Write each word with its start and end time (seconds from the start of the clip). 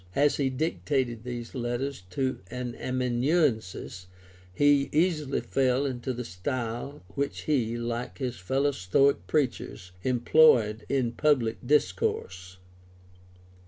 As 0.15 0.37
he 0.37 0.49
dic 0.49 0.83
tated 0.85 1.21
these 1.21 1.53
letters 1.53 2.01
to 2.09 2.39
an 2.49 2.73
amanuensis 2.79 4.07
he 4.51 4.89
easily 4.91 5.41
fell 5.41 5.85
into 5.85 6.11
the 6.11 6.25
style 6.25 7.03
which 7.09 7.41
he, 7.41 7.77
like 7.77 8.17
his 8.17 8.37
fellow 8.37 8.71
Stoic 8.71 9.27
preachers, 9.27 9.91
employed 10.03 10.87
in 10.89 11.11
public 11.11 11.57
discourse. 11.63 12.57